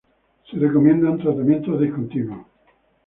Se 0.49 0.57
recomiendan 0.57 1.19
tratamientos 1.19 1.79
discontinuos. 1.79 2.47